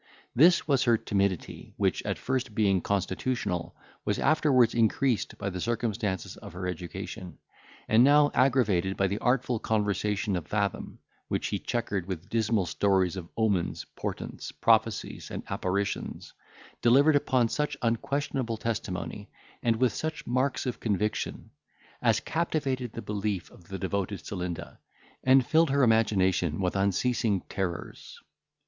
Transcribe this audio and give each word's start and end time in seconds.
This 0.35 0.67
was 0.67 0.85
her 0.85 0.97
timidity, 0.97 1.75
which 1.77 2.01
at 2.07 2.17
first 2.17 2.55
being 2.55 2.81
constitutional, 2.81 3.75
was 4.03 4.17
afterwards 4.17 4.73
increased 4.73 5.37
by 5.37 5.51
the 5.51 5.61
circumstances 5.61 6.37
of 6.37 6.53
her 6.53 6.65
education, 6.67 7.37
and 7.87 8.03
now 8.03 8.31
aggravated 8.33 8.97
by 8.97 9.05
the 9.05 9.19
artful 9.19 9.59
conversation 9.59 10.35
of 10.35 10.47
Fathom, 10.47 10.97
which 11.27 11.49
he 11.49 11.59
chequered 11.59 12.07
with 12.07 12.29
dismal 12.29 12.65
stories 12.65 13.15
of 13.15 13.29
omens, 13.37 13.85
portents, 13.95 14.51
prophecies, 14.51 15.29
and 15.29 15.43
apparitions, 15.51 16.33
delivered 16.81 17.15
upon 17.15 17.47
such 17.47 17.77
unquestionable 17.83 18.57
testimony, 18.57 19.29
and 19.61 19.75
with 19.75 19.93
such 19.93 20.25
marks 20.25 20.65
of 20.65 20.79
conviction, 20.79 21.51
as 22.01 22.19
captivated 22.19 22.93
the 22.93 23.03
belief 23.03 23.51
of 23.51 23.67
the 23.67 23.77
devoted 23.77 24.25
Celinda, 24.25 24.79
and 25.23 25.45
filled 25.45 25.69
her 25.69 25.83
imagination 25.83 26.59
with 26.59 26.75
unceasing 26.75 27.41
terrors. 27.49 28.19